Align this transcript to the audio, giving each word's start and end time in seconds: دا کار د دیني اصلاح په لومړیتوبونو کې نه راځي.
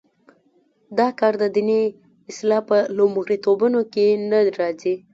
دا 0.97 1.07
کار 1.19 1.33
د 1.41 1.43
دیني 1.55 1.81
اصلاح 2.31 2.61
په 2.69 2.77
لومړیتوبونو 2.97 3.79
کې 3.93 4.05
نه 4.29 4.39
راځي. 4.59 4.95